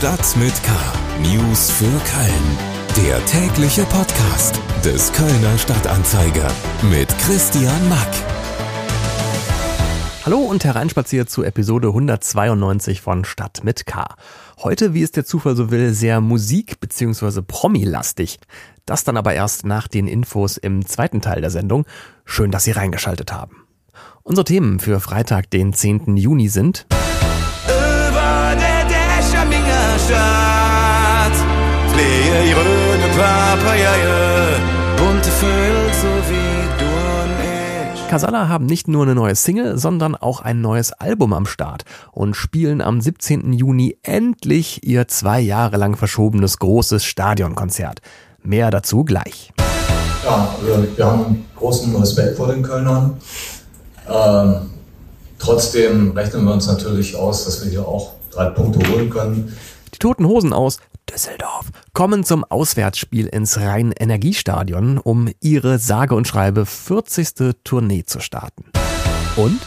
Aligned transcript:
Stadt 0.00 0.34
mit 0.38 0.54
K. 0.62 0.72
News 1.20 1.70
für 1.70 1.84
Köln. 1.84 3.06
Der 3.06 3.22
tägliche 3.26 3.82
Podcast 3.82 4.58
des 4.82 5.12
Kölner 5.12 5.58
Stadtanzeiger 5.58 6.50
mit 6.90 7.06
Christian 7.18 7.86
Mack. 7.90 8.08
Hallo 10.24 10.38
und 10.38 10.64
hereinspaziert 10.64 11.28
zu 11.28 11.42
Episode 11.42 11.88
192 11.88 13.02
von 13.02 13.26
Stadt 13.26 13.62
mit 13.62 13.84
K. 13.84 14.06
Heute, 14.62 14.94
wie 14.94 15.02
es 15.02 15.12
der 15.12 15.26
Zufall 15.26 15.54
so 15.54 15.70
will, 15.70 15.92
sehr 15.92 16.22
musik- 16.22 16.80
bzw. 16.80 17.42
promi-lastig. 17.42 18.38
Das 18.86 19.04
dann 19.04 19.18
aber 19.18 19.34
erst 19.34 19.66
nach 19.66 19.86
den 19.86 20.08
Infos 20.08 20.56
im 20.56 20.86
zweiten 20.86 21.20
Teil 21.20 21.42
der 21.42 21.50
Sendung. 21.50 21.84
Schön, 22.24 22.50
dass 22.50 22.64
Sie 22.64 22.70
reingeschaltet 22.70 23.34
haben. 23.34 23.66
Unsere 24.22 24.46
Themen 24.46 24.80
für 24.80 24.98
Freitag, 24.98 25.50
den 25.50 25.74
10. 25.74 26.16
Juni 26.16 26.48
sind 26.48 26.86
Ihre 32.42 32.62
grüne 32.62 33.08
Papaye 33.16 34.60
Bunte 34.96 35.30
Vögel 35.30 35.92
so 35.92 36.08
wie 36.30 36.84
du 36.84 36.90
Casalla 38.10 38.48
haben 38.48 38.66
nicht 38.66 38.88
nur 38.88 39.04
eine 39.04 39.14
neue 39.14 39.36
Single, 39.36 39.78
sondern 39.78 40.16
auch 40.16 40.40
ein 40.40 40.60
neues 40.60 40.90
Album 40.90 41.32
am 41.32 41.46
Start 41.46 41.84
und 42.10 42.34
spielen 42.34 42.80
am 42.80 43.00
17. 43.00 43.52
Juni 43.52 43.98
endlich 44.02 44.84
ihr 44.84 45.06
zwei 45.06 45.38
Jahre 45.38 45.76
lang 45.76 45.96
verschobenes 45.96 46.58
großes 46.58 47.04
Stadionkonzert. 47.04 48.00
Mehr 48.42 48.72
dazu 48.72 49.04
gleich. 49.04 49.52
Ja, 50.24 50.52
wir, 50.64 50.88
wir 50.96 51.06
haben 51.06 51.46
großen 51.54 51.94
Respekt 51.94 52.36
vor 52.36 52.48
den 52.48 52.64
Kölnern. 52.64 53.16
Ähm, 54.12 54.70
trotzdem 55.38 56.10
rechnen 56.10 56.44
wir 56.46 56.54
uns 56.54 56.66
natürlich 56.66 57.14
aus, 57.14 57.44
dass 57.44 57.62
wir 57.64 57.70
hier 57.70 57.86
auch 57.86 58.14
drei 58.32 58.46
Punkte 58.46 58.90
holen 58.90 59.08
können. 59.08 59.56
Die 60.00 60.06
Toten 60.06 60.24
Hosen 60.26 60.54
aus 60.54 60.78
Düsseldorf 61.12 61.66
kommen 61.92 62.24
zum 62.24 62.42
Auswärtsspiel 62.42 63.26
ins 63.26 63.58
Rhein-Energiestadion, 63.58 64.96
um 64.96 65.28
ihre 65.42 65.78
sage 65.78 66.14
und 66.14 66.26
schreibe 66.26 66.64
40. 66.64 67.56
Tournee 67.64 68.04
zu 68.04 68.20
starten. 68.20 68.64
Und 69.36 69.60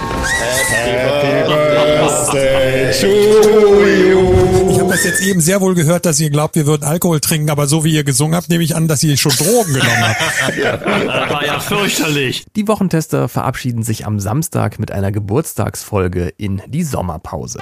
Ich 4.72 4.80
habe 4.80 4.90
das 4.90 5.04
jetzt 5.04 5.22
eben 5.22 5.40
sehr 5.40 5.62
wohl 5.62 5.76
gehört, 5.76 6.08
dass 6.08 6.20
ihr 6.20 6.32
glaubt, 6.32 6.56
wir 6.56 6.66
würden 6.66 6.84
Alkohol 6.84 7.20
trinken, 7.20 7.52
aber 7.52 7.68
so 7.68 7.84
wie 7.84 7.94
ihr 7.94 8.04
gesungen 8.04 8.36
habt, 8.36 8.50
nehme 8.50 8.64
ich 8.64 8.76
an, 8.76 8.88
dass 8.88 9.04
ihr 9.04 9.16
schon 9.18 9.34
Drogen 9.34 9.74
genommen 9.76 10.02
habt. 10.02 10.20
Das 10.64 11.30
war 11.30 11.46
ja 11.46 11.60
fürchterlich. 11.60 12.46
die 12.56 12.68
Wochentester 12.68 13.30
verabschieden 13.30 13.84
sich 13.84 14.08
am 14.08 14.20
Samstag 14.20 14.80
mit 14.80 14.92
einer 14.92 15.12
Geburtstagsfolge 15.12 16.30
in 16.38 16.64
die 16.66 16.84
Sommerpause. 16.84 17.60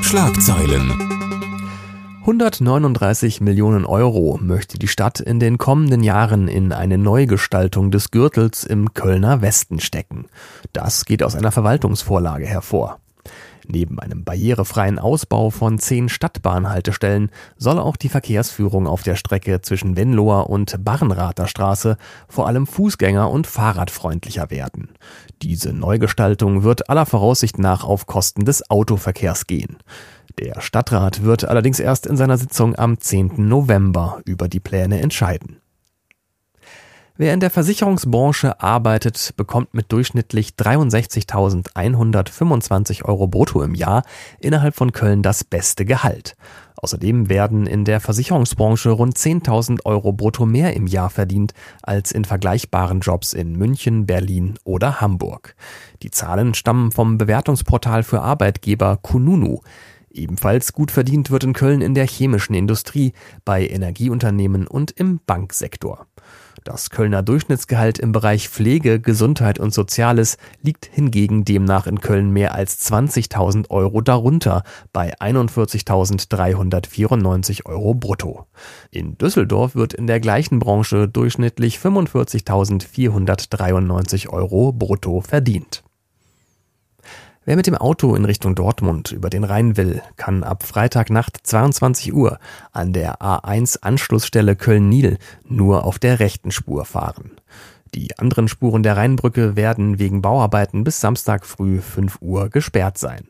Schlagzeilen. 0.00 1.23
139 2.24 3.42
Millionen 3.42 3.84
Euro 3.84 4.38
möchte 4.40 4.78
die 4.78 4.88
Stadt 4.88 5.20
in 5.20 5.40
den 5.40 5.58
kommenden 5.58 6.02
Jahren 6.02 6.48
in 6.48 6.72
eine 6.72 6.96
Neugestaltung 6.96 7.90
des 7.90 8.10
Gürtels 8.10 8.64
im 8.64 8.94
Kölner 8.94 9.42
Westen 9.42 9.78
stecken. 9.78 10.24
Das 10.72 11.04
geht 11.04 11.22
aus 11.22 11.34
einer 11.36 11.52
Verwaltungsvorlage 11.52 12.46
hervor. 12.46 12.98
Neben 13.66 14.00
einem 14.00 14.24
barrierefreien 14.24 14.98
Ausbau 14.98 15.50
von 15.50 15.78
zehn 15.78 16.08
Stadtbahnhaltestellen 16.08 17.30
soll 17.58 17.78
auch 17.78 17.96
die 17.96 18.08
Verkehrsführung 18.08 18.86
auf 18.86 19.02
der 19.02 19.16
Strecke 19.16 19.60
zwischen 19.60 19.94
Venloer 19.94 20.48
und 20.48 20.82
Barrenrather 20.82 21.46
Straße 21.46 21.98
vor 22.26 22.46
allem 22.46 22.64
fußgänger- 22.64 23.30
und 23.30 23.46
fahrradfreundlicher 23.46 24.50
werden. 24.50 24.88
Diese 25.42 25.74
Neugestaltung 25.74 26.62
wird 26.62 26.88
aller 26.88 27.04
Voraussicht 27.04 27.58
nach 27.58 27.84
auf 27.84 28.06
Kosten 28.06 28.46
des 28.46 28.70
Autoverkehrs 28.70 29.46
gehen. 29.46 29.76
Der 30.38 30.60
Stadtrat 30.60 31.22
wird 31.22 31.44
allerdings 31.44 31.78
erst 31.78 32.06
in 32.06 32.16
seiner 32.16 32.38
Sitzung 32.38 32.76
am 32.76 32.98
10. 32.98 33.34
November 33.36 34.20
über 34.24 34.48
die 34.48 34.60
Pläne 34.60 35.00
entscheiden. 35.00 35.60
Wer 37.16 37.32
in 37.32 37.38
der 37.38 37.50
Versicherungsbranche 37.50 38.60
arbeitet, 38.60 39.34
bekommt 39.36 39.72
mit 39.72 39.92
durchschnittlich 39.92 40.54
63.125 40.58 43.04
Euro 43.04 43.28
brutto 43.28 43.62
im 43.62 43.76
Jahr 43.76 44.02
innerhalb 44.40 44.74
von 44.74 44.90
Köln 44.90 45.22
das 45.22 45.44
beste 45.44 45.84
Gehalt. 45.84 46.34
Außerdem 46.74 47.28
werden 47.28 47.68
in 47.68 47.84
der 47.84 48.00
Versicherungsbranche 48.00 48.90
rund 48.90 49.16
10.000 49.16 49.84
Euro 49.84 50.12
brutto 50.12 50.44
mehr 50.44 50.74
im 50.74 50.88
Jahr 50.88 51.08
verdient 51.08 51.54
als 51.84 52.10
in 52.10 52.24
vergleichbaren 52.24 52.98
Jobs 52.98 53.32
in 53.32 53.52
München, 53.52 54.06
Berlin 54.06 54.58
oder 54.64 55.00
Hamburg. 55.00 55.54
Die 56.02 56.10
Zahlen 56.10 56.52
stammen 56.52 56.90
vom 56.90 57.16
Bewertungsportal 57.16 58.02
für 58.02 58.22
Arbeitgeber 58.22 58.98
Kununu. 59.00 59.60
Ebenfalls 60.14 60.72
gut 60.72 60.92
verdient 60.92 61.30
wird 61.30 61.44
in 61.44 61.52
Köln 61.52 61.82
in 61.82 61.92
der 61.94 62.06
chemischen 62.06 62.54
Industrie, 62.54 63.12
bei 63.44 63.66
Energieunternehmen 63.66 64.66
und 64.66 64.92
im 64.92 65.20
Banksektor. 65.26 66.06
Das 66.62 66.88
Kölner 66.88 67.22
Durchschnittsgehalt 67.22 67.98
im 67.98 68.12
Bereich 68.12 68.48
Pflege, 68.48 68.98
Gesundheit 69.00 69.58
und 69.58 69.74
Soziales 69.74 70.38
liegt 70.62 70.86
hingegen 70.86 71.44
demnach 71.44 71.86
in 71.86 72.00
Köln 72.00 72.30
mehr 72.30 72.54
als 72.54 72.90
20.000 72.90 73.68
Euro 73.70 74.00
darunter, 74.00 74.62
bei 74.92 75.14
41.394 75.18 77.66
Euro 77.66 77.92
brutto. 77.94 78.46
In 78.90 79.18
Düsseldorf 79.18 79.74
wird 79.74 79.92
in 79.94 80.06
der 80.06 80.20
gleichen 80.20 80.60
Branche 80.60 81.08
durchschnittlich 81.08 81.78
45.493 81.78 84.28
Euro 84.28 84.72
brutto 84.72 85.20
verdient. 85.20 85.82
Wer 87.46 87.56
mit 87.56 87.66
dem 87.66 87.76
Auto 87.76 88.14
in 88.14 88.24
Richtung 88.24 88.54
Dortmund 88.54 89.12
über 89.12 89.28
den 89.28 89.44
Rhein 89.44 89.76
will, 89.76 90.00
kann 90.16 90.42
ab 90.42 90.62
Freitagnacht 90.62 91.38
22 91.42 92.14
Uhr 92.14 92.38
an 92.72 92.94
der 92.94 93.20
A1 93.20 93.82
Anschlussstelle 93.82 94.56
Köln-Nil 94.56 95.18
nur 95.46 95.84
auf 95.84 95.98
der 95.98 96.20
rechten 96.20 96.50
Spur 96.50 96.86
fahren. 96.86 97.32
Die 97.94 98.18
anderen 98.18 98.48
Spuren 98.48 98.82
der 98.82 98.96
Rheinbrücke 98.96 99.56
werden 99.56 99.98
wegen 99.98 100.22
Bauarbeiten 100.22 100.84
bis 100.84 101.02
Samstag 101.02 101.44
früh 101.44 101.80
5 101.80 102.16
Uhr 102.22 102.48
gesperrt 102.48 102.96
sein. 102.96 103.28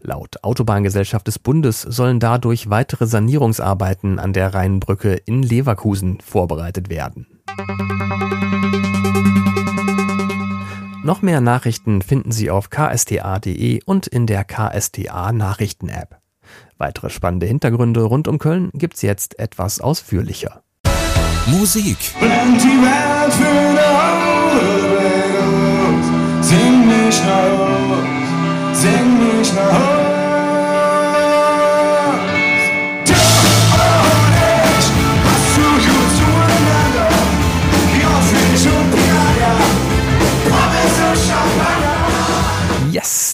Laut 0.00 0.42
Autobahngesellschaft 0.42 1.28
des 1.28 1.38
Bundes 1.38 1.82
sollen 1.82 2.18
dadurch 2.18 2.68
weitere 2.68 3.06
Sanierungsarbeiten 3.06 4.18
an 4.18 4.32
der 4.32 4.54
Rheinbrücke 4.54 5.14
in 5.14 5.44
Leverkusen 5.44 6.18
vorbereitet 6.20 6.90
werden. 6.90 7.26
Noch 11.04 11.20
mehr 11.20 11.40
Nachrichten 11.40 12.00
finden 12.00 12.30
Sie 12.30 12.48
auf 12.48 12.70
ksta.de 12.70 13.82
und 13.84 14.06
in 14.06 14.28
der 14.28 14.44
KSTA 14.44 15.32
Nachrichten 15.32 15.88
App. 15.88 16.20
Weitere 16.78 17.10
spannende 17.10 17.46
Hintergründe 17.46 18.02
rund 18.02 18.28
um 18.28 18.38
Köln 18.38 18.70
gibt's 18.72 19.02
jetzt 19.02 19.38
etwas 19.40 19.80
ausführlicher. 19.80 20.62
Musik, 21.46 21.98
Brennt 22.20 22.62
die 22.62 22.68
Welt 22.68 23.32
für 23.32 23.48
eine 23.48 25.21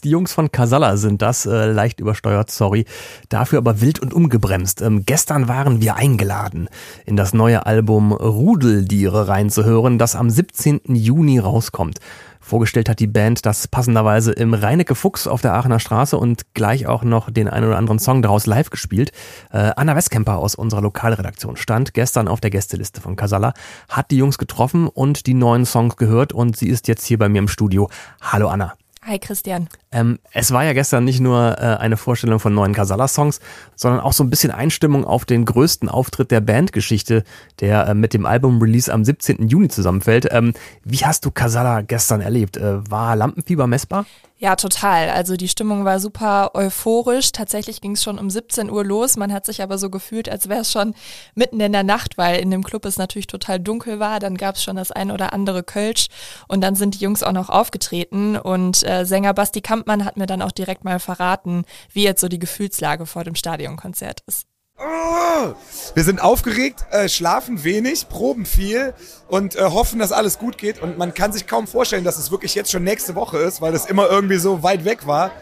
die 0.09 0.13
Jungs 0.13 0.33
von 0.33 0.51
Casalla 0.51 0.97
sind 0.97 1.21
das, 1.21 1.45
äh, 1.45 1.67
leicht 1.67 2.01
übersteuert, 2.01 2.51
sorry. 2.51 2.87
Dafür 3.29 3.59
aber 3.59 3.83
wild 3.83 4.01
und 4.01 4.15
umgebremst. 4.15 4.81
Ähm, 4.81 5.05
gestern 5.05 5.49
waren 5.49 5.83
wir 5.83 5.97
eingeladen, 5.97 6.71
in 7.05 7.15
das 7.15 7.35
neue 7.35 7.67
Album 7.67 8.13
Rudeldiere 8.13 9.29
reinzuhören, 9.29 9.99
das 9.99 10.17
am 10.17 10.31
17. 10.31 10.81
Juni 10.95 11.39
rauskommt. 11.39 11.99
Vorgestellt 12.41 12.89
hat 12.89 13.01
die 13.01 13.07
Band 13.07 13.45
das 13.45 13.69
passenderweise 13.69 14.33
im 14.33 14.55
Reinecke 14.55 14.95
Fuchs 14.95 15.27
auf 15.27 15.43
der 15.43 15.53
Aachener 15.53 15.79
Straße 15.79 16.17
und 16.17 16.55
gleich 16.55 16.87
auch 16.87 17.03
noch 17.05 17.31
den 17.31 17.47
einen 17.47 17.67
oder 17.67 17.77
anderen 17.77 17.99
Song 17.99 18.23
daraus 18.23 18.47
live 18.47 18.71
gespielt. 18.71 19.13
Äh, 19.53 19.73
Anna 19.77 19.95
Westkemper 19.95 20.39
aus 20.39 20.55
unserer 20.55 20.81
Lokalredaktion 20.81 21.59
stand 21.59 21.93
gestern 21.93 22.29
auf 22.29 22.41
der 22.41 22.49
Gästeliste 22.49 23.03
von 23.03 23.15
Casalla, 23.15 23.53
hat 23.91 24.11
die 24.11 24.17
Jungs 24.17 24.39
getroffen 24.39 24.89
und 24.89 25.27
die 25.27 25.35
neuen 25.35 25.67
Songs 25.67 25.97
gehört 25.97 26.33
und 26.33 26.57
sie 26.57 26.71
ist 26.71 26.89
jetzt 26.89 27.05
hier 27.05 27.19
bei 27.19 27.29
mir 27.29 27.41
im 27.41 27.49
Studio. 27.49 27.91
Hallo 28.23 28.49
Anna. 28.49 28.73
Hi 29.09 29.19
Christian. 29.19 29.69
Ähm, 29.91 30.19
es 30.33 30.53
war 30.53 30.65
ja 30.65 30.75
gestern 30.75 31.05
nicht 31.05 31.21
nur 31.21 31.57
äh, 31.59 31.77
eine 31.77 31.97
Vorstellung 31.97 32.41
von 32.41 32.55
neuen 32.55 32.75
Casala-Songs, 32.75 33.41
sondern 33.75 34.01
auch 34.01 34.13
so 34.13 34.23
ein 34.23 34.29
bisschen 34.29 34.51
Einstimmung 34.51 35.07
auf 35.07 35.25
den 35.25 35.47
größten 35.47 35.89
Auftritt 35.89 36.31
der 36.31 36.43
Bandgeschichte, 36.43 37.25
der 37.61 37.89
äh, 37.89 37.95
mit 37.95 38.13
dem 38.13 38.27
Album-Release 38.27 38.93
am 38.93 39.07
17. 39.07 39.49
Juni 39.49 39.69
zusammenfällt. 39.69 40.29
Ähm, 40.31 40.53
wie 40.85 40.99
hast 40.99 41.25
du 41.25 41.31
Casala 41.31 41.81
gestern 41.81 42.21
erlebt? 42.21 42.59
Äh, 42.59 42.91
war 42.91 43.17
Lampenfieber 43.17 43.67
messbar? 43.67 44.05
Ja, 44.41 44.55
total. 44.55 45.11
Also 45.11 45.37
die 45.37 45.49
Stimmung 45.49 45.85
war 45.85 45.99
super 45.99 46.53
euphorisch. 46.55 47.33
Tatsächlich 47.33 47.81
ging 47.81 47.93
es 47.93 48.05
schon 48.05 48.21
um 48.21 48.31
17 48.31 48.71
Uhr 48.71 48.85
los. 48.85 49.17
Man 49.17 49.33
hat 49.33 49.45
sich 49.45 49.63
aber 49.63 49.79
so 49.79 49.91
gefühlt, 49.91 50.29
als 50.29 50.49
wäre 50.49 50.61
es 50.61 50.71
schon 50.71 50.95
mitten 51.35 51.59
in 51.59 51.73
der 51.73 51.83
Nacht, 51.83 52.19
weil 52.19 52.41
in 52.41 52.53
dem 52.53 52.63
Club 52.63 52.85
es 52.85 52.99
natürlich 52.99 53.27
total 53.27 53.59
dunkel 53.59 53.99
war. 53.99 54.21
Dann 54.21 54.37
gab 54.37 54.55
es 54.55 54.63
schon 54.63 54.77
das 54.77 54.93
ein 54.93 55.11
oder 55.11 55.33
andere 55.33 55.65
Kölsch 55.65 56.07
und 56.47 56.61
dann 56.61 56.77
sind 56.77 56.95
die 56.95 57.05
Jungs 57.05 57.25
auch 57.25 57.33
noch 57.33 57.49
aufgetreten. 57.51 58.37
Und 58.37 58.85
äh, 58.89 59.05
Sänger 59.05 59.35
Basti 59.35 59.61
Kampmann 59.61 60.05
hat 60.05 60.17
mir 60.17 60.27
dann 60.27 60.43
auch 60.43 60.53
direkt 60.53 60.85
mal 60.85 61.01
verraten, 61.01 61.65
wie 61.93 62.05
jetzt 62.05 62.21
so 62.21 62.29
die 62.29 62.39
Gefühlslage 62.39 63.07
vor 63.07 63.25
dem 63.25 63.35
Stadionkonzert 63.35 64.21
ist. 64.27 64.48
Oh, 64.81 65.55
wir 65.95 66.05
sind 66.05 66.23
aufgeregt, 66.23 66.87
äh, 66.91 67.09
schlafen 67.09 67.65
wenig, 67.65 68.09
proben 68.09 68.47
viel 68.47 68.95
und 69.27 69.57
äh, 69.57 69.65
hoffen, 69.65 69.99
dass 69.99 70.13
alles 70.13 70.39
gut 70.39 70.57
geht. 70.57 70.81
Und 70.81 70.99
man 70.99 71.15
kann 71.15 71.33
sich 71.33 71.49
kaum 71.49 71.67
vorstellen, 71.67 72.05
dass 72.05 72.17
es 72.17 72.31
wirklich 72.31 72.55
jetzt 72.55 72.71
schon 72.71 72.85
nächste 72.85 73.17
Woche 73.17 73.39
ist, 73.39 73.61
weil 73.61 73.73
das 73.73 73.87
immer 73.87 74.09
irgendwie 74.09 74.37
so 74.39 74.63
weit 74.63 74.85
weg 74.85 75.07
war. 75.07 75.33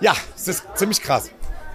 Ja, 0.00 0.14
es 0.36 0.48
ist 0.48 0.64
ziemlich 0.74 1.00
krass. 1.00 1.30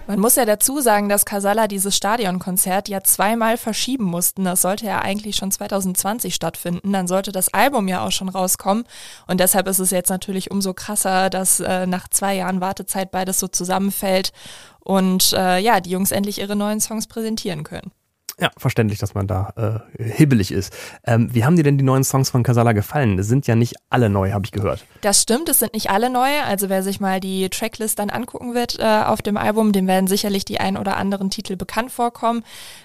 Man 0.08 0.20
muss 0.20 0.36
ja 0.36 0.46
dazu 0.46 0.80
sagen, 0.80 1.10
dass 1.10 1.26
Casala 1.26 1.68
dieses 1.68 1.94
Stadionkonzert 1.94 2.88
ja 2.88 3.02
zweimal 3.02 3.58
verschieben 3.58 4.04
mussten. 4.04 4.42
Das 4.44 4.62
sollte 4.62 4.86
ja 4.86 5.02
eigentlich 5.02 5.36
schon 5.36 5.50
2020 5.50 6.34
stattfinden. 6.34 6.94
Dann 6.94 7.06
sollte 7.06 7.30
das 7.30 7.52
Album 7.52 7.88
ja 7.88 8.06
auch 8.06 8.10
schon 8.10 8.30
rauskommen. 8.30 8.84
Und 9.26 9.38
deshalb 9.38 9.68
ist 9.68 9.80
es 9.80 9.90
jetzt 9.90 10.08
natürlich 10.08 10.50
umso 10.50 10.72
krasser, 10.72 11.28
dass 11.28 11.60
äh, 11.60 11.86
nach 11.86 12.08
zwei 12.08 12.36
Jahren 12.36 12.62
Wartezeit 12.62 13.10
beides 13.10 13.38
so 13.38 13.48
zusammenfällt 13.48 14.32
und 14.80 15.34
äh, 15.34 15.58
ja, 15.58 15.78
die 15.80 15.90
Jungs 15.90 16.10
endlich 16.10 16.40
ihre 16.40 16.56
neuen 16.56 16.80
Songs 16.80 17.06
präsentieren 17.06 17.62
können. 17.62 17.92
Ja, 18.40 18.50
verständlich, 18.56 19.00
dass 19.00 19.14
man 19.14 19.26
da 19.26 19.82
äh, 19.98 20.02
hibbelig 20.02 20.52
ist. 20.52 20.72
Ähm, 21.04 21.34
wie 21.34 21.44
haben 21.44 21.56
dir 21.56 21.64
denn 21.64 21.76
die 21.76 21.84
neuen 21.84 22.04
Songs 22.04 22.30
von 22.30 22.44
Casala 22.44 22.70
gefallen? 22.70 23.18
Es 23.18 23.26
sind 23.26 23.48
ja 23.48 23.56
nicht 23.56 23.74
alle 23.90 24.08
neu, 24.08 24.30
habe 24.30 24.44
ich 24.44 24.52
gehört. 24.52 24.84
Das 25.00 25.22
stimmt, 25.22 25.48
es 25.48 25.58
sind 25.58 25.74
nicht 25.74 25.90
alle 25.90 26.08
neu. 26.08 26.28
Also 26.46 26.68
wer 26.68 26.84
sich 26.84 27.00
mal 27.00 27.18
die 27.18 27.48
Tracklist 27.48 27.98
dann 27.98 28.10
angucken 28.10 28.54
wird 28.54 28.78
äh, 28.78 28.84
auf 28.84 29.22
dem 29.22 29.36
Album, 29.36 29.72
dem 29.72 29.88
werden 29.88 30.06
sicherlich 30.06 30.44
die 30.44 30.60
ein 30.60 30.76
oder 30.76 30.96
anderen 30.96 31.30
Titel 31.30 31.56
bekannt 31.56 31.90
vorkommen. 31.90 32.44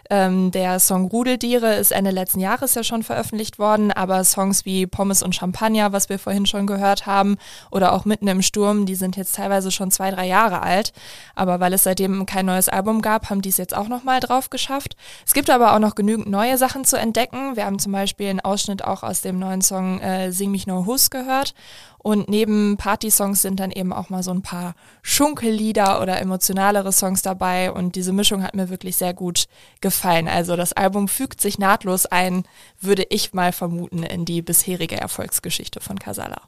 Ähm, 0.10 0.50
der 0.50 0.80
Song 0.80 1.06
Rudeldiere 1.06 1.76
ist 1.76 1.92
Ende 1.92 2.10
letzten 2.12 2.40
Jahres 2.40 2.74
ja 2.74 2.84
schon 2.84 3.04
veröffentlicht 3.04 3.60
worden, 3.60 3.92
aber 3.92 4.24
Songs 4.24 4.66
wie 4.66 4.88
Pommes 4.88 5.22
und 5.22 5.36
Champagner, 5.36 5.92
was 5.92 6.10
wir 6.10 6.18
vorhin 6.18 6.48
schon 6.48 6.66
gehört 6.66 7.06
haben, 7.06 7.38
oder 7.70 7.94
auch 7.94 8.06
Mitten 8.06 8.28
im 8.28 8.42
Sturm, 8.42 8.86
die 8.86 8.96
sind 8.96 9.18
jetzt 9.18 9.36
teilweise 9.36 9.72
schon 9.72 9.92
zwei, 9.92 10.10
drei 10.10 10.28
Jahre 10.28 10.62
alt. 10.62 10.94
Aber 11.36 11.60
weil 11.60 11.74
es 11.74 11.84
seitdem 11.84 12.26
kein 12.26 12.48
neues 12.48 12.70
Album 12.70 13.02
gab, 13.02 13.30
haben 13.30 13.42
die 13.42 13.50
es 13.50 13.58
jetzt 13.58 13.76
auch 13.76 13.88
nochmal 13.88 14.20
drauf 14.20 14.50
geschafft. 14.50 14.96
Es 15.26 15.34
gibt 15.34 15.43
gibt 15.44 15.54
aber 15.54 15.76
auch 15.76 15.80
noch 15.80 15.96
genügend 15.96 16.30
neue 16.30 16.58
Sachen 16.58 16.86
zu 16.86 16.98
entdecken. 16.98 17.58
Wir 17.58 17.66
haben 17.66 17.78
zum 17.78 17.92
Beispiel 17.92 18.30
einen 18.30 18.40
Ausschnitt 18.40 18.86
auch 18.86 19.04
aus 19.04 19.20
dem 19.22 19.40
neuen 19.40 19.62
Song 19.62 20.00
äh, 20.00 20.32
Sing 20.32 20.52
mich 20.52 20.68
nur 20.68 20.86
Hus 20.86 21.10
gehört. 21.10 21.54
Und 21.98 22.30
neben 22.30 22.78
Party-Songs 22.78 23.42
sind 23.42 23.60
dann 23.60 23.70
eben 23.70 23.92
auch 23.92 24.10
mal 24.10 24.24
so 24.24 24.32
ein 24.32 24.42
paar 24.42 24.74
Schunkellieder 25.02 26.02
oder 26.02 26.22
emotionalere 26.22 26.94
Songs 26.94 27.24
dabei. 27.24 27.74
Und 27.74 27.98
diese 27.98 28.14
Mischung 28.14 28.42
hat 28.42 28.56
mir 28.56 28.70
wirklich 28.70 28.96
sehr 28.96 29.14
gut 29.14 29.48
gefallen. 29.82 30.30
Also 30.30 30.56
das 30.56 30.72
Album 30.72 31.10
fügt 31.10 31.42
sich 31.42 31.60
nahtlos 31.60 32.06
ein, 32.06 32.46
würde 32.80 33.06
ich 33.10 33.34
mal 33.34 33.52
vermuten, 33.52 34.04
in 34.04 34.24
die 34.24 34.42
bisherige 34.42 34.96
Erfolgsgeschichte 34.96 35.82
von 35.82 36.00
Casala. 36.00 36.44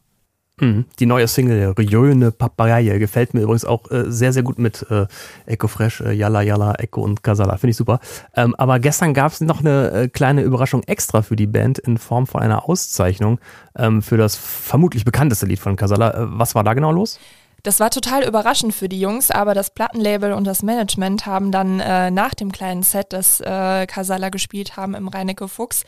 Mhm. 0.59 0.85
Die 0.99 1.05
neue 1.05 1.27
Single 1.27 1.73
Rione 1.77 2.31
Papagaye 2.31 2.97
gefällt 2.97 3.33
mir 3.33 3.41
übrigens 3.41 3.65
auch 3.65 3.91
äh, 3.91 4.05
sehr, 4.07 4.31
sehr 4.31 4.43
gut 4.43 4.57
mit 4.57 4.85
äh, 4.89 5.05
Echo 5.45 5.67
Fresh, 5.67 6.01
äh, 6.01 6.13
Yalla 6.13 6.41
Yalla, 6.41 6.75
Echo 6.75 7.01
und 7.01 7.23
Casala. 7.23 7.57
Finde 7.57 7.71
ich 7.71 7.77
super. 7.77 7.99
Ähm, 8.35 8.55
aber 8.55 8.79
gestern 8.79 9.13
gab 9.13 9.33
es 9.33 9.41
noch 9.41 9.59
eine 9.59 9.91
äh, 9.91 10.07
kleine 10.07 10.43
Überraschung 10.43 10.83
extra 10.83 11.21
für 11.23 11.35
die 11.35 11.47
Band 11.47 11.79
in 11.79 11.97
Form 11.97 12.25
von 12.25 12.41
einer 12.41 12.69
Auszeichnung 12.69 13.39
ähm, 13.77 14.01
für 14.01 14.17
das 14.17 14.37
vermutlich 14.37 15.03
bekannteste 15.03 15.45
Lied 15.45 15.59
von 15.59 15.75
Casala. 15.75 16.11
Äh, 16.11 16.25
was 16.39 16.55
war 16.55 16.63
da 16.63 16.73
genau 16.73 16.91
los? 16.91 17.19
Das 17.65 17.79
war 17.79 17.89
total 17.89 18.23
überraschend 18.23 18.75
für 18.75 18.87
die 18.87 18.99
Jungs, 18.99 19.31
aber 19.31 19.55
das 19.55 19.71
Plattenlabel 19.71 20.33
und 20.33 20.43
das 20.43 20.61
Management 20.61 21.25
haben 21.25 21.51
dann 21.51 21.79
äh, 21.79 22.11
nach 22.11 22.35
dem 22.35 22.51
kleinen 22.51 22.83
Set, 22.83 23.07
das 23.09 23.41
äh, 23.41 23.87
Casala 23.87 24.29
gespielt 24.29 24.77
haben 24.77 24.93
im 24.93 25.07
Reinecke 25.07 25.47
Fuchs, 25.47 25.83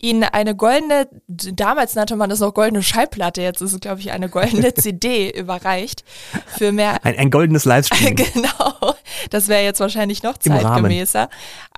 ihnen 0.00 0.24
eine 0.24 0.56
goldene, 0.56 1.08
damals 1.28 1.94
nannte 1.94 2.16
man 2.16 2.30
das 2.30 2.40
noch 2.40 2.52
goldene 2.52 2.82
Schallplatte, 2.82 3.42
jetzt 3.42 3.60
ist 3.60 3.72
es 3.72 3.78
glaube 3.78 4.00
ich 4.00 4.10
eine 4.10 4.28
goldene 4.28 4.74
CD 4.74 5.30
überreicht 5.30 6.02
für 6.48 6.72
mehr. 6.72 6.98
Ein, 7.04 7.16
ein 7.16 7.30
goldenes 7.30 7.64
Livestream. 7.64 8.16
genau, 8.34 8.96
das 9.30 9.48
wäre 9.48 9.62
jetzt 9.62 9.80
wahrscheinlich 9.80 10.22
noch 10.22 10.38
zeitgemäßer. 10.38 11.28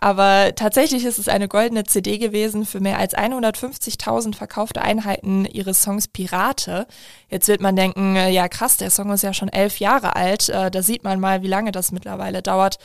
Aber 0.02 0.50
tatsächlich 0.56 1.04
ist 1.04 1.18
es 1.18 1.28
eine 1.28 1.46
goldene 1.46 1.84
CD 1.84 2.18
gewesen 2.18 2.66
für 2.66 2.80
mehr 2.80 2.98
als 2.98 3.14
150.000 3.14 4.34
verkaufte 4.34 4.82
Einheiten 4.82 5.44
ihres 5.44 5.82
Songs 5.82 6.08
Pirate. 6.08 6.88
Jetzt 7.28 7.46
wird 7.46 7.60
man 7.60 7.76
denken, 7.76 8.16
äh, 8.16 8.30
ja 8.30 8.48
krass, 8.48 8.76
der 8.76 8.90
Song 8.90 9.12
ist 9.12 9.22
ja 9.22 9.32
schon 9.32 9.48
elf 9.48 9.78
Jahre 9.78 10.16
alt. 10.16 10.48
Äh, 10.48 10.72
da 10.72 10.82
sieht 10.82 11.04
man 11.04 11.20
mal, 11.20 11.42
wie 11.42 11.48
lange 11.48 11.70
das 11.70 11.92
mittlerweile 11.92 12.42
dauert, 12.42 12.78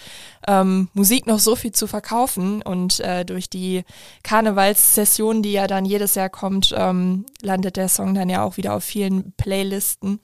ähm, 0.48 0.90
Musik 0.94 1.26
noch 1.26 1.40
so 1.40 1.56
viel 1.56 1.72
zu 1.72 1.88
verkaufen. 1.88 2.62
Und 2.62 3.00
äh, 3.00 3.26
durch 3.26 3.50
die 3.50 3.84
Karnevalssession, 4.24 5.42
die 5.42 5.54
ja 5.54 5.66
dann 5.66 5.86
jedes 5.86 6.14
Jahr 6.14 6.30
kommt, 6.30 6.74
ähm, 6.78 7.26
landet 7.42 7.78
der 7.78 7.90
Song 7.90 8.14
dann 8.14 8.30
ja 8.30 8.44
auch 8.44 8.58
wieder 8.58 8.76
auf 8.76 8.84
vielen 8.84 9.34
Playlisten. 9.34 10.20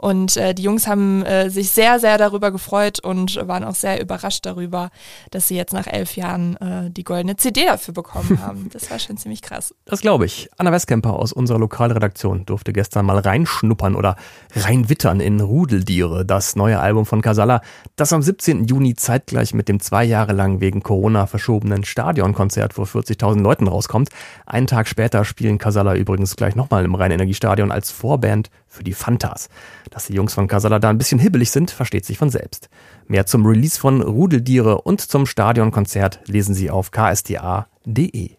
Und 0.00 0.38
äh, 0.38 0.54
die 0.54 0.62
Jungs 0.62 0.86
haben 0.86 1.22
äh, 1.26 1.50
sich 1.50 1.72
sehr, 1.72 2.00
sehr 2.00 2.16
darüber 2.16 2.50
gefreut 2.50 3.00
und 3.00 3.36
waren 3.46 3.59
auch 3.64 3.74
sehr 3.74 4.00
überrascht 4.00 4.46
darüber, 4.46 4.90
dass 5.30 5.48
sie 5.48 5.56
jetzt 5.56 5.72
nach 5.72 5.86
elf 5.86 6.16
Jahren 6.16 6.56
äh, 6.56 6.90
die 6.90 7.04
goldene 7.04 7.36
CD 7.36 7.64
dafür 7.66 7.94
bekommen 7.94 8.40
haben. 8.46 8.68
Das 8.72 8.90
war 8.90 8.98
schon 8.98 9.16
ziemlich 9.16 9.42
krass. 9.42 9.74
Das 9.84 10.00
glaube 10.00 10.26
ich. 10.26 10.48
Anna 10.58 10.72
Westkemper 10.72 11.14
aus 11.14 11.32
unserer 11.32 11.58
Lokalredaktion 11.58 12.46
durfte 12.46 12.72
gestern 12.72 13.06
mal 13.06 13.18
reinschnuppern 13.18 13.94
oder 13.94 14.16
reinwittern 14.54 15.20
in 15.20 15.40
Rudeldiere, 15.40 16.24
das 16.24 16.56
neue 16.56 16.80
Album 16.80 17.06
von 17.06 17.22
Casala, 17.22 17.62
das 17.96 18.12
am 18.12 18.22
17. 18.22 18.64
Juni 18.64 18.94
zeitgleich 18.94 19.54
mit 19.54 19.68
dem 19.68 19.80
zwei 19.80 20.04
Jahre 20.04 20.32
lang 20.32 20.60
wegen 20.60 20.82
Corona 20.82 21.26
verschobenen 21.26 21.84
Stadionkonzert 21.84 22.74
vor 22.74 22.86
40.000 22.86 23.40
Leuten 23.40 23.68
rauskommt. 23.68 24.10
Einen 24.46 24.66
Tag 24.66 24.88
später 24.88 25.24
spielen 25.24 25.58
Casala 25.58 25.94
übrigens 25.94 26.36
gleich 26.36 26.54
nochmal 26.54 26.84
im 26.84 26.94
Rheinenergiestadion 26.94 27.72
als 27.72 27.90
Vorband 27.90 28.50
für 28.70 28.82
die 28.82 28.94
Fantas. 28.94 29.50
Dass 29.90 30.06
die 30.06 30.14
Jungs 30.14 30.32
von 30.32 30.48
Casala 30.48 30.78
da 30.78 30.88
ein 30.88 30.96
bisschen 30.96 31.18
hibbelig 31.18 31.50
sind, 31.50 31.70
versteht 31.70 32.06
sich 32.06 32.16
von 32.16 32.30
selbst. 32.30 32.70
Mehr 33.06 33.26
zum 33.26 33.44
Release 33.44 33.78
von 33.78 34.00
Rudeldiere 34.00 34.80
und 34.80 35.02
zum 35.02 35.26
Stadionkonzert 35.26 36.20
lesen 36.26 36.54
Sie 36.54 36.70
auf 36.70 36.90
ksta.de. 36.90 38.30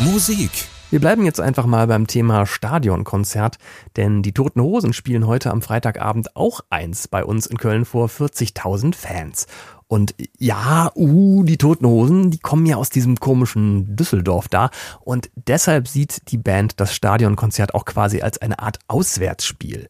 Musik 0.00 0.68
wir 0.90 1.00
bleiben 1.00 1.26
jetzt 1.26 1.38
einfach 1.38 1.66
mal 1.66 1.86
beim 1.86 2.06
Thema 2.06 2.46
Stadionkonzert, 2.46 3.58
denn 3.96 4.22
die 4.22 4.32
Toten 4.32 4.62
Hosen 4.62 4.94
spielen 4.94 5.26
heute 5.26 5.50
am 5.50 5.60
Freitagabend 5.60 6.34
auch 6.34 6.60
eins 6.70 7.08
bei 7.08 7.22
uns 7.22 7.44
in 7.44 7.58
Köln 7.58 7.84
vor 7.84 8.06
40.000 8.08 8.94
Fans. 8.94 9.46
Und 9.88 10.14
ja, 10.38 10.92
uh, 10.94 11.44
die 11.44 11.56
Toten 11.56 11.86
Hosen, 11.86 12.30
die 12.30 12.38
kommen 12.38 12.66
ja 12.66 12.76
aus 12.76 12.90
diesem 12.90 13.18
komischen 13.18 13.96
Düsseldorf 13.96 14.48
da. 14.48 14.70
Und 15.00 15.30
deshalb 15.34 15.88
sieht 15.88 16.30
die 16.30 16.36
Band 16.36 16.78
das 16.78 16.94
Stadionkonzert 16.94 17.74
auch 17.74 17.86
quasi 17.86 18.20
als 18.20 18.40
eine 18.40 18.58
Art 18.58 18.78
Auswärtsspiel. 18.86 19.88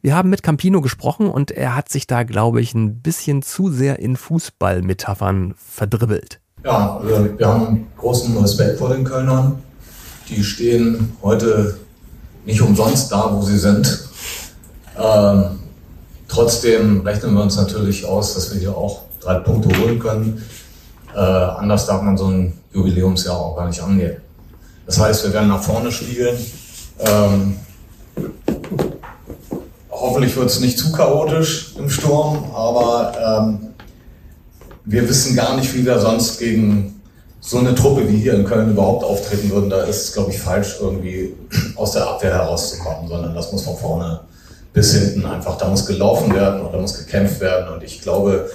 Wir 0.00 0.16
haben 0.16 0.30
mit 0.30 0.42
Campino 0.42 0.80
gesprochen 0.80 1.28
und 1.28 1.50
er 1.50 1.76
hat 1.76 1.90
sich 1.90 2.06
da, 2.06 2.24
glaube 2.24 2.60
ich, 2.60 2.74
ein 2.74 3.00
bisschen 3.00 3.42
zu 3.42 3.70
sehr 3.70 3.98
in 3.98 4.16
Fußballmetaphern 4.16 5.54
verdribbelt. 5.56 6.40
Ja, 6.64 6.96
also 6.96 7.38
wir 7.38 7.46
haben 7.46 7.86
großen 7.98 8.36
Respekt 8.38 8.78
vor 8.78 8.90
den 8.90 9.04
Kölnern. 9.04 9.62
Die 10.28 10.42
stehen 10.42 11.16
heute 11.22 11.78
nicht 12.46 12.62
umsonst 12.62 13.12
da, 13.12 13.30
wo 13.34 13.42
sie 13.42 13.58
sind. 13.58 14.08
Ähm, 14.98 15.58
trotzdem 16.28 17.00
rechnen 17.02 17.34
wir 17.34 17.42
uns 17.42 17.56
natürlich 17.56 18.04
aus, 18.06 18.34
dass 18.34 18.52
wir 18.52 18.60
hier 18.60 18.76
auch 18.76 19.02
drei 19.24 19.38
Punkte 19.40 19.68
holen 19.78 19.98
können. 19.98 20.44
Äh, 21.14 21.18
anders 21.18 21.86
darf 21.86 22.02
man 22.02 22.16
so 22.16 22.26
ein 22.26 22.52
Jubiläumsjahr 22.72 23.36
auch 23.36 23.56
gar 23.56 23.68
nicht 23.68 23.80
angehen. 23.80 24.16
Das 24.86 25.00
heißt, 25.00 25.24
wir 25.24 25.32
werden 25.32 25.48
nach 25.48 25.62
vorne 25.62 25.90
spielen. 25.90 26.36
Ähm, 27.00 27.56
hoffentlich 29.90 30.36
wird 30.36 30.46
es 30.46 30.60
nicht 30.60 30.78
zu 30.78 30.92
chaotisch 30.92 31.74
im 31.78 31.88
Sturm, 31.88 32.44
aber 32.54 33.12
ähm, 33.26 33.58
wir 34.84 35.08
wissen 35.08 35.34
gar 35.34 35.56
nicht, 35.56 35.74
wie 35.74 35.86
wir 35.86 35.98
sonst 35.98 36.38
gegen 36.38 37.00
so 37.40 37.58
eine 37.58 37.74
Truppe 37.74 38.08
wie 38.08 38.16
hier 38.16 38.34
in 38.34 38.44
Köln 38.44 38.70
überhaupt 38.70 39.04
auftreten 39.04 39.50
würden. 39.50 39.70
Da 39.70 39.82
ist 39.82 40.02
es, 40.02 40.12
glaube 40.12 40.30
ich, 40.30 40.38
falsch, 40.38 40.76
irgendwie 40.80 41.34
aus 41.76 41.92
der 41.92 42.06
Abwehr 42.06 42.34
herauszukommen, 42.34 43.08
sondern 43.08 43.34
das 43.34 43.52
muss 43.52 43.62
von 43.62 43.76
vorne 43.76 44.20
bis 44.72 44.92
hinten 44.94 45.24
einfach, 45.24 45.56
da 45.56 45.68
muss 45.68 45.86
gelaufen 45.86 46.34
werden 46.34 46.60
und 46.62 46.72
da 46.72 46.78
muss 46.78 46.98
gekämpft 46.98 47.40
werden. 47.40 47.72
Und 47.72 47.82
ich 47.84 48.00
glaube, 48.02 48.50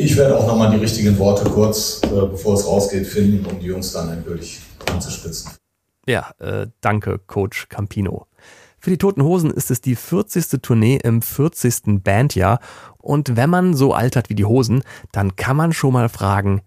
ich 0.00 0.16
werde 0.16 0.36
auch 0.36 0.46
nochmal 0.46 0.70
die 0.70 0.78
richtigen 0.78 1.18
Worte 1.18 1.48
kurz, 1.50 2.00
äh, 2.04 2.08
bevor 2.08 2.54
es 2.54 2.66
rausgeht, 2.66 3.06
finden, 3.06 3.44
um 3.46 3.60
die 3.60 3.66
Jungs 3.66 3.92
dann 3.92 4.10
endgültig 4.10 4.60
anzuspitzen. 4.90 5.52
Ja, 6.06 6.30
äh, 6.38 6.66
danke, 6.80 7.18
Coach 7.26 7.68
Campino. 7.68 8.26
Für 8.78 8.90
die 8.90 8.98
Toten 8.98 9.22
Hosen 9.22 9.50
ist 9.50 9.70
es 9.70 9.82
die 9.82 9.94
40. 9.94 10.62
Tournee 10.62 10.98
im 11.02 11.20
40. 11.20 12.02
Bandjahr. 12.02 12.60
Und 12.96 13.36
wenn 13.36 13.50
man 13.50 13.74
so 13.74 13.92
altert 13.92 14.30
wie 14.30 14.34
die 14.34 14.46
Hosen, 14.46 14.82
dann 15.12 15.36
kann 15.36 15.56
man 15.56 15.74
schon 15.74 15.92
mal 15.92 16.08
fragen, 16.08 16.62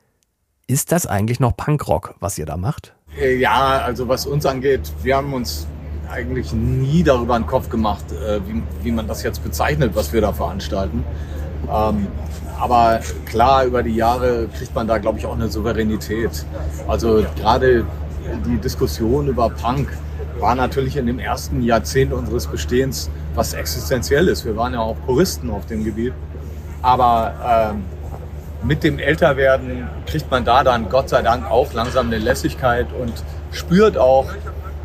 ist 0.68 0.92
das 0.92 1.08
eigentlich 1.08 1.40
noch 1.40 1.58
Punkrock, 1.58 2.16
was 2.20 2.38
ihr 2.38 2.46
da 2.46 2.56
macht? 2.56 2.94
Äh, 3.20 3.38
ja, 3.38 3.80
also 3.80 4.08
was 4.08 4.28
uns 4.28 4.46
angeht, 4.46 4.94
wir 5.02 5.18
haben 5.18 5.34
uns 5.34 5.68
eigentlich 6.10 6.54
nie 6.54 7.04
darüber 7.04 7.34
einen 7.34 7.48
Kopf 7.48 7.70
gemacht, 7.70 8.06
äh, 8.12 8.40
wie, 8.48 8.62
wie 8.84 8.92
man 8.92 9.08
das 9.08 9.24
jetzt 9.24 9.44
bezeichnet, 9.44 9.96
was 9.96 10.14
wir 10.14 10.22
da 10.22 10.34
veranstalten. 10.34 11.04
Ähm, 11.72 12.08
aber 12.60 13.00
klar, 13.26 13.66
über 13.66 13.84
die 13.84 13.96
Jahre 13.96 14.48
kriegt 14.58 14.74
man 14.74 14.88
da, 14.88 14.98
glaube 14.98 15.20
ich, 15.20 15.26
auch 15.26 15.36
eine 15.36 15.50
Souveränität. 15.50 16.46
Also 16.88 17.26
gerade 17.36 17.86
die 18.46 18.58
Diskussion 18.58 19.28
über 19.28 19.50
Punk 19.50 19.90
war 20.40 20.56
natürlich 20.56 20.98
in 20.98 21.06
dem 21.06 21.20
ersten 21.20 21.62
Jahrzehnt 21.62 22.14
unseres 22.14 22.48
Bestehens 22.48 23.10
was 23.36 23.54
Existenzielles. 23.54 24.46
Wir 24.46 24.56
waren 24.56 24.74
ja 24.74 24.80
auch 24.80 24.96
Puristen 25.06 25.50
auf 25.50 25.66
dem 25.66 25.84
Gebiet. 25.84 26.14
Aber 26.82 27.72
ähm, 27.74 27.84
mit 28.64 28.84
dem 28.84 29.00
Älterwerden 29.00 29.88
kriegt 30.06 30.30
man 30.32 30.46
da 30.46 30.64
dann 30.64 30.90
Gott 30.90 31.10
sei 31.10 31.22
Dank 31.22 31.50
auch 31.50 31.74
langsam 31.74 32.08
eine 32.08 32.18
Lässigkeit 32.18 32.88
und 33.00 33.14
spürt 33.52 33.98
auch, 33.98 34.28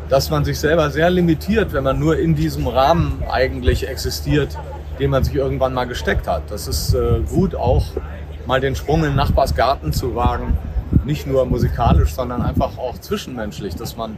dass 0.09 0.29
man 0.29 0.43
sich 0.43 0.59
selber 0.59 0.89
sehr 0.89 1.09
limitiert, 1.09 1.71
wenn 1.73 1.83
man 1.83 1.99
nur 1.99 2.17
in 2.17 2.35
diesem 2.35 2.67
Rahmen 2.67 3.23
eigentlich 3.29 3.87
existiert, 3.87 4.57
den 4.99 5.09
man 5.09 5.23
sich 5.23 5.35
irgendwann 5.35 5.73
mal 5.73 5.85
gesteckt 5.85 6.27
hat. 6.27 6.43
Das 6.49 6.67
ist 6.67 6.93
äh, 6.93 7.21
gut, 7.29 7.55
auch 7.55 7.85
mal 8.45 8.59
den 8.59 8.75
Sprung 8.75 8.99
in 8.99 9.11
den 9.11 9.15
Nachbarsgarten 9.15 9.93
zu 9.93 10.15
wagen. 10.15 10.57
Nicht 11.05 11.27
nur 11.27 11.45
musikalisch, 11.45 12.13
sondern 12.13 12.41
einfach 12.41 12.77
auch 12.77 12.97
zwischenmenschlich, 12.97 13.75
dass 13.75 13.95
man 13.95 14.17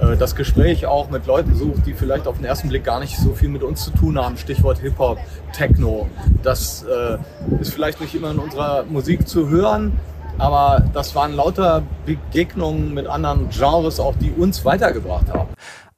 äh, 0.00 0.16
das 0.16 0.36
Gespräch 0.36 0.86
auch 0.86 1.10
mit 1.10 1.26
Leuten 1.26 1.54
sucht, 1.54 1.86
die 1.86 1.94
vielleicht 1.94 2.26
auf 2.26 2.36
den 2.36 2.44
ersten 2.44 2.68
Blick 2.68 2.84
gar 2.84 3.00
nicht 3.00 3.16
so 3.16 3.32
viel 3.32 3.48
mit 3.48 3.62
uns 3.62 3.84
zu 3.84 3.90
tun 3.90 4.18
haben. 4.18 4.36
Stichwort 4.36 4.78
Hip-Hop, 4.78 5.18
Techno. 5.52 6.08
Das 6.42 6.84
äh, 6.84 7.18
ist 7.60 7.72
vielleicht 7.72 8.00
nicht 8.00 8.14
immer 8.14 8.30
in 8.30 8.38
unserer 8.38 8.84
Musik 8.84 9.26
zu 9.26 9.48
hören, 9.48 9.98
aber 10.38 10.84
das 10.92 11.14
waren 11.14 11.34
lauter 11.34 11.82
Begegnungen 12.06 12.94
mit 12.94 13.06
anderen 13.06 13.48
Genres, 13.50 13.98
auch 13.98 14.14
die 14.16 14.30
uns 14.30 14.64
weitergebracht 14.64 15.28
haben. 15.32 15.48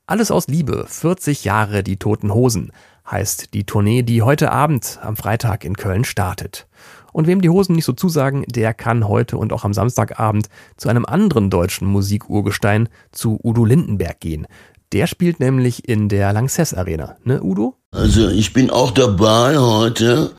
Alles 0.06 0.30
aus 0.30 0.46
Liebe, 0.48 0.84
40 0.88 1.44
Jahre 1.44 1.82
die 1.82 1.96
Toten 1.96 2.34
Hosen 2.34 2.72
heißt 3.10 3.54
die 3.54 3.64
Tournee, 3.64 4.02
die 4.02 4.22
heute 4.22 4.52
Abend 4.52 4.98
am 5.02 5.16
Freitag 5.16 5.64
in 5.64 5.76
Köln 5.76 6.04
startet. 6.04 6.66
Und 7.12 7.26
wem 7.26 7.42
die 7.42 7.50
Hosen 7.50 7.74
nicht 7.74 7.84
so 7.84 7.92
zusagen, 7.92 8.44
der 8.48 8.72
kann 8.72 9.06
heute 9.06 9.36
und 9.36 9.52
auch 9.52 9.64
am 9.64 9.74
Samstagabend 9.74 10.48
zu 10.76 10.88
einem 10.88 11.04
anderen 11.04 11.50
deutschen 11.50 11.86
Musikurgestein, 11.86 12.88
zu 13.10 13.38
Udo 13.42 13.64
Lindenberg 13.64 14.20
gehen. 14.20 14.46
Der 14.92 15.06
spielt 15.06 15.40
nämlich 15.40 15.88
in 15.88 16.08
der 16.08 16.32
Lanxess 16.32 16.74
Arena, 16.74 17.16
ne 17.24 17.42
Udo? 17.42 17.76
Also 17.90 18.28
ich 18.28 18.52
bin 18.52 18.70
auch 18.70 18.90
dabei 18.90 19.58
heute. 19.58 20.32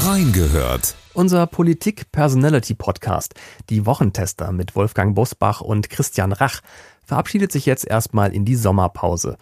Reingehört. 0.00 0.94
Unser 1.14 1.46
Politik-Personality-Podcast, 1.46 3.34
die 3.70 3.86
Wochentester 3.86 4.52
mit 4.52 4.76
Wolfgang 4.76 5.14
Bosbach 5.14 5.60
und 5.60 5.88
Christian 5.88 6.32
Rach, 6.32 6.60
verabschiedet 7.02 7.50
sich 7.50 7.64
jetzt 7.64 7.86
erstmal 7.86 8.34
in 8.34 8.44
die 8.44 8.56
Sommerpause. 8.56 9.38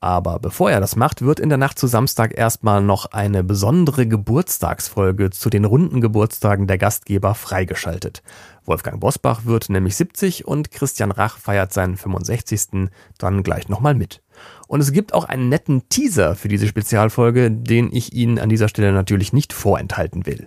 Aber 0.00 0.38
bevor 0.38 0.70
er 0.70 0.80
das 0.80 0.94
macht, 0.94 1.22
wird 1.22 1.40
in 1.40 1.48
der 1.48 1.58
Nacht 1.58 1.78
zu 1.78 1.88
Samstag 1.88 2.36
erstmal 2.38 2.80
noch 2.80 3.06
eine 3.06 3.42
besondere 3.42 4.06
Geburtstagsfolge 4.06 5.30
zu 5.30 5.50
den 5.50 5.64
runden 5.64 6.00
Geburtstagen 6.00 6.68
der 6.68 6.78
Gastgeber 6.78 7.34
freigeschaltet. 7.34 8.22
Wolfgang 8.64 9.00
Bosbach 9.00 9.44
wird 9.44 9.70
nämlich 9.70 9.96
70 9.96 10.46
und 10.46 10.70
Christian 10.70 11.10
Rach 11.10 11.38
feiert 11.38 11.72
seinen 11.72 11.96
65. 11.96 12.90
dann 13.18 13.42
gleich 13.42 13.68
nochmal 13.68 13.94
mit. 13.94 14.22
Und 14.68 14.80
es 14.80 14.92
gibt 14.92 15.14
auch 15.14 15.24
einen 15.24 15.48
netten 15.48 15.88
Teaser 15.88 16.36
für 16.36 16.46
diese 16.48 16.68
Spezialfolge, 16.68 17.50
den 17.50 17.92
ich 17.92 18.12
Ihnen 18.12 18.38
an 18.38 18.48
dieser 18.48 18.68
Stelle 18.68 18.92
natürlich 18.92 19.32
nicht 19.32 19.52
vorenthalten 19.52 20.26
will. 20.26 20.46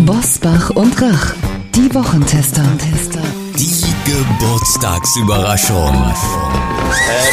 Bosbach 0.00 0.70
und 0.70 1.00
Rach, 1.00 1.34
die 1.74 1.94
Wochentester. 1.94 2.64
Die 3.56 3.91
Geburtstagsüberraschung. 4.04 6.12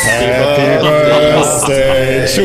Happy 0.05 0.81
Birthday 0.81 2.25
to 2.35 2.41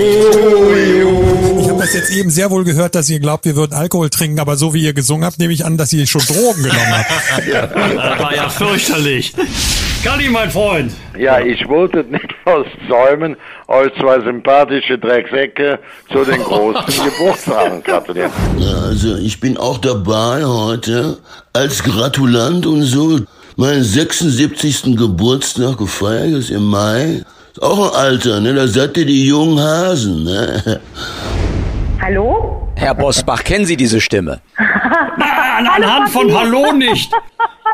you. 0.74 1.60
Ich 1.60 1.68
habe 1.68 1.80
das 1.80 1.94
jetzt 1.94 2.10
eben 2.10 2.30
sehr 2.30 2.50
wohl 2.50 2.64
gehört, 2.64 2.94
dass 2.94 3.08
ihr 3.10 3.20
glaubt, 3.20 3.44
wir 3.44 3.56
würden 3.56 3.74
Alkohol 3.74 4.10
trinken, 4.10 4.40
aber 4.40 4.56
so 4.56 4.74
wie 4.74 4.82
ihr 4.82 4.92
gesungen 4.94 5.24
habt, 5.24 5.38
nehme 5.38 5.52
ich 5.52 5.64
an, 5.64 5.76
dass 5.76 5.92
ihr 5.92 6.06
schon 6.06 6.22
Drogen 6.22 6.62
genommen 6.62 6.92
habt. 6.92 7.10
Das 7.94 8.18
war 8.20 8.34
ja 8.34 8.48
fürchterlich. 8.48 9.32
Galli, 10.02 10.28
mein 10.28 10.50
Freund. 10.50 10.92
Ja, 11.18 11.40
ich 11.40 11.66
wollte 11.68 12.04
nicht 12.04 12.26
aus 12.44 12.66
Säumen 12.88 13.36
euch 13.68 13.92
zwei 14.00 14.20
sympathische 14.20 14.98
Drecksäcke 14.98 15.78
zu 16.12 16.24
den 16.24 16.42
großen 16.42 17.04
Geburtstagen 17.04 17.82
gratulieren. 17.82 18.30
Also 18.86 19.16
ich 19.16 19.40
bin 19.40 19.56
auch 19.56 19.78
dabei 19.78 20.44
heute 20.44 21.18
als 21.52 21.82
Gratulant 21.82 22.66
und 22.66 22.82
so. 22.82 23.20
Meinen 23.56 23.84
76. 23.84 24.96
Geburtstag 24.96 25.78
gefeiert 25.78 26.32
ist 26.32 26.50
im 26.50 26.64
Mai. 26.64 27.22
Ist 27.52 27.62
auch 27.62 27.92
ein 27.92 28.00
Alter, 28.00 28.40
ne? 28.40 28.52
Da 28.54 28.66
seid 28.66 28.96
ihr 28.96 29.06
die 29.06 29.26
jungen 29.26 29.60
Hasen, 29.60 30.24
ne? 30.24 30.80
Hallo? 32.02 32.68
Herr 32.74 32.94
Bosbach, 32.94 33.44
kennen 33.44 33.64
Sie 33.64 33.76
diese 33.76 34.00
Stimme? 34.00 34.40
Na, 34.58 35.56
an, 35.58 35.66
anhand 35.68 36.10
von 36.10 36.36
Hallo 36.36 36.72
nicht. 36.72 37.12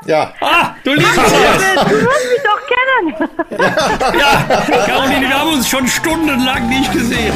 Ja. 0.06 0.32
Ah, 0.40 0.74
du 0.84 0.92
liebst 0.92 1.16
Du 1.16 1.20
es. 1.20 1.76
wirst 1.76 1.86
mich 1.92 2.42
doch 2.44 2.60
kennen. 2.68 4.18
Ja, 4.18 4.84
Caroline, 4.86 5.20
wir 5.28 5.38
haben 5.40 5.54
uns 5.54 5.68
schon 5.68 5.86
stundenlang 5.88 6.68
nicht 6.68 6.92
gesehen. 6.92 7.32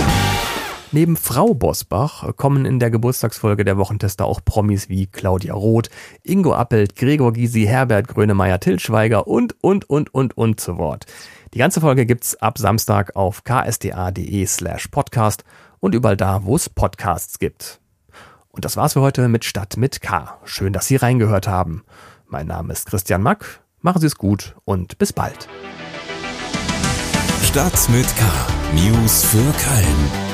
Neben 0.95 1.17
Frau 1.17 1.55
Bosbach 1.55 2.37
kommen 2.37 2.65
in 2.65 2.79
der 2.79 2.89
Geburtstagsfolge 2.89 3.65
der 3.65 3.77
Wochentester 3.77 4.27
auch 4.27 4.41
Promis 4.45 4.89
wie 4.89 5.09
Claudia 5.09 5.53
Roth, 5.53 5.91
Ingo 6.23 6.55
Appelt, 6.55 6.95
Gregor 6.95 7.33
Gysi, 7.33 7.65
Herbert 7.65 8.07
Grönemeyer, 8.07 8.61
Till 8.61 8.79
Schweiger 8.79 9.27
und, 9.27 9.57
und, 9.61 9.91
und, 9.91 10.15
und, 10.15 10.39
und 10.39 10.61
zu 10.61 10.79
Wort. 10.79 11.07
Die 11.53 11.59
ganze 11.59 11.81
Folge 11.81 12.07
gibt's 12.07 12.37
ab 12.37 12.59
Samstag 12.59 13.17
auf 13.17 13.43
ksda.de 13.43 14.47
slash 14.47 14.87
podcast 14.87 15.43
und 15.81 15.97
überall 15.97 16.17
da, 16.17 16.45
wo 16.45 16.55
es 16.55 16.69
Podcasts 16.69 17.41
gibt. 17.41 17.81
Und 18.51 18.65
das 18.65 18.77
war's 18.77 18.93
für 18.93 19.01
heute 19.01 19.27
mit 19.27 19.45
Stadt 19.45 19.77
mit 19.77 20.01
K. 20.01 20.39
Schön, 20.45 20.73
dass 20.73 20.87
Sie 20.87 20.95
reingehört 20.95 21.49
haben. 21.49 21.83
Mein 22.29 22.47
Name 22.47 22.73
ist 22.73 22.87
Christian 22.87 23.21
Mack. 23.21 23.65
Machen 23.81 24.01
Sie 24.01 24.07
es 24.07 24.15
gut 24.15 24.55
und 24.65 24.97
bis 24.99 25.13
bald. 25.13 25.49
Stadt 27.43 27.89
mit 27.89 28.07
K. 28.17 28.25
News 28.77 29.25
für 29.25 29.39
Köln. 29.39 30.34